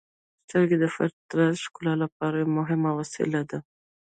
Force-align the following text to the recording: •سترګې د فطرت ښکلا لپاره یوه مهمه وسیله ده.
•سترګې 0.45 0.77
د 0.79 0.85
فطرت 0.95 1.55
ښکلا 1.65 1.93
لپاره 2.03 2.35
یوه 2.41 2.55
مهمه 2.57 2.91
وسیله 2.99 3.41
ده. 3.49 3.59